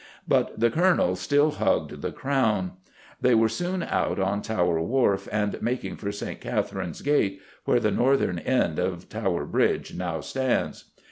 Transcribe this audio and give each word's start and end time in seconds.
But 0.27 0.59
the 0.59 0.71
Colonel 0.71 1.15
still 1.15 1.51
hugged 1.51 2.01
the 2.01 2.11
crown. 2.11 2.71
They 3.21 3.35
were 3.35 3.47
soon 3.47 3.83
out 3.83 4.19
on 4.19 4.41
Tower 4.41 4.81
Wharf 4.81 5.27
and 5.31 5.61
making 5.61 5.97
for 5.97 6.11
St. 6.11 6.41
Catherine's 6.41 7.03
Gate 7.03 7.39
(where 7.65 7.79
the 7.79 7.91
northern 7.91 8.39
end 8.39 8.79
of 8.79 9.09
Tower 9.09 9.45
Bridge 9.45 9.93
now 9.93 10.19
stands). 10.19 10.85